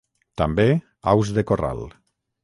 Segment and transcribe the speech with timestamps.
[0.41, 0.63] També
[1.11, 1.85] aus de corral.